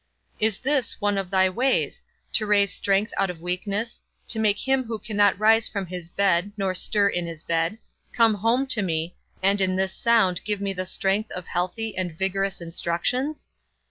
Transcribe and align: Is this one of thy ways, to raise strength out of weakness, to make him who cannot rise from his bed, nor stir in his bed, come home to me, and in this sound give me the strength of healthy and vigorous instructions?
Is 0.39 0.57
this 0.57 0.99
one 0.99 1.15
of 1.19 1.29
thy 1.29 1.47
ways, 1.47 2.01
to 2.33 2.47
raise 2.47 2.73
strength 2.73 3.13
out 3.17 3.29
of 3.29 3.39
weakness, 3.39 4.01
to 4.29 4.39
make 4.39 4.67
him 4.67 4.85
who 4.85 4.97
cannot 4.97 5.37
rise 5.37 5.69
from 5.69 5.85
his 5.85 6.09
bed, 6.09 6.51
nor 6.57 6.73
stir 6.73 7.07
in 7.07 7.27
his 7.27 7.43
bed, 7.43 7.77
come 8.11 8.33
home 8.33 8.65
to 8.65 8.81
me, 8.81 9.15
and 9.43 9.61
in 9.61 9.75
this 9.75 9.93
sound 9.93 10.43
give 10.43 10.59
me 10.59 10.73
the 10.73 10.87
strength 10.87 11.29
of 11.33 11.45
healthy 11.45 11.95
and 11.95 12.17
vigorous 12.17 12.61
instructions? 12.61 13.47